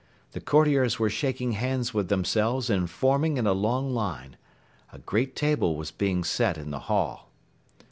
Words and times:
The 0.31 0.41
courtiers 0.41 0.97
were 0.97 1.11
shaking 1.11 1.51
hands 1.51 1.93
with 1.93 2.09
themselves 2.09 2.71
and 2.71 2.89
forming 2.89 3.37
in 3.37 3.45
a 3.45 3.53
long 3.53 3.93
line. 3.93 4.35
A 4.91 4.97
great 4.97 5.35
table 5.35 5.75
was 5.75 5.91
being 5.91 6.23
set 6.23 6.57
in 6.57 6.71
the 6.71 6.79
hall. 6.89 7.29